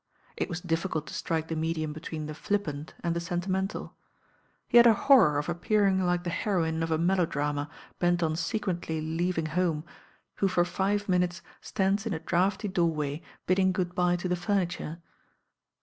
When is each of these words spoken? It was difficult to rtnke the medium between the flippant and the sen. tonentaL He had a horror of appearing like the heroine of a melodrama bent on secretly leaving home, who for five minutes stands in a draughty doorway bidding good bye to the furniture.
It 0.35 0.49
was 0.49 0.61
difficult 0.61 1.05
to 1.05 1.13
rtnke 1.13 1.47
the 1.47 1.55
medium 1.55 1.93
between 1.93 2.25
the 2.25 2.33
flippant 2.33 2.95
and 3.03 3.15
the 3.15 3.19
sen. 3.19 3.41
tonentaL 3.41 3.93
He 4.67 4.77
had 4.77 4.87
a 4.87 4.95
horror 4.95 5.37
of 5.37 5.47
appearing 5.47 6.03
like 6.03 6.23
the 6.23 6.31
heroine 6.31 6.81
of 6.81 6.89
a 6.89 6.97
melodrama 6.97 7.69
bent 7.99 8.23
on 8.23 8.35
secretly 8.35 8.99
leaving 8.99 9.45
home, 9.45 9.85
who 10.37 10.47
for 10.47 10.65
five 10.65 11.07
minutes 11.07 11.43
stands 11.61 12.07
in 12.07 12.13
a 12.15 12.19
draughty 12.19 12.67
doorway 12.67 13.21
bidding 13.45 13.71
good 13.71 13.93
bye 13.93 14.15
to 14.15 14.27
the 14.27 14.35
furniture. 14.35 15.03